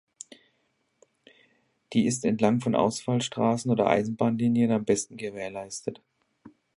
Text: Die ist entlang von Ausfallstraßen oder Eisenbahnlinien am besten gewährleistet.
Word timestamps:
Die 1.93 2.07
ist 2.07 2.25
entlang 2.25 2.59
von 2.59 2.73
Ausfallstraßen 2.73 3.69
oder 3.69 3.85
Eisenbahnlinien 3.85 4.71
am 4.71 4.83
besten 4.83 5.15
gewährleistet. 5.15 6.01